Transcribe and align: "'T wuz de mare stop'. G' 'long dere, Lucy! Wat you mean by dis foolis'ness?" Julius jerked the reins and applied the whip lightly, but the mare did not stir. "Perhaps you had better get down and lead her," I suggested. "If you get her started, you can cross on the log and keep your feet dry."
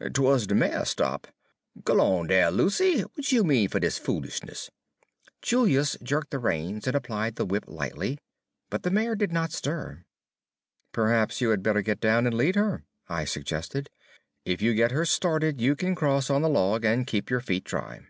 "'T 0.00 0.20
wuz 0.20 0.48
de 0.48 0.54
mare 0.56 0.84
stop'. 0.84 1.28
G' 1.86 1.92
'long 1.92 2.26
dere, 2.26 2.50
Lucy! 2.50 3.04
Wat 3.16 3.30
you 3.30 3.44
mean 3.44 3.68
by 3.68 3.78
dis 3.78 4.00
foolis'ness?" 4.00 4.68
Julius 5.42 5.96
jerked 6.02 6.32
the 6.32 6.40
reins 6.40 6.88
and 6.88 6.96
applied 6.96 7.36
the 7.36 7.46
whip 7.46 7.62
lightly, 7.68 8.18
but 8.68 8.82
the 8.82 8.90
mare 8.90 9.14
did 9.14 9.30
not 9.30 9.52
stir. 9.52 10.02
"Perhaps 10.90 11.40
you 11.40 11.50
had 11.50 11.62
better 11.62 11.82
get 11.82 12.00
down 12.00 12.26
and 12.26 12.36
lead 12.36 12.56
her," 12.56 12.82
I 13.08 13.24
suggested. 13.26 13.88
"If 14.44 14.60
you 14.60 14.74
get 14.74 14.90
her 14.90 15.04
started, 15.04 15.60
you 15.60 15.76
can 15.76 15.94
cross 15.94 16.30
on 16.30 16.42
the 16.42 16.48
log 16.48 16.84
and 16.84 17.06
keep 17.06 17.30
your 17.30 17.38
feet 17.38 17.62
dry." 17.62 18.00